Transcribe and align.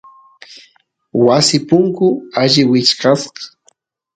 wasi 1.25 1.57
punku 1.67 2.07
alli 2.41 2.61
wichkasq 2.69 3.33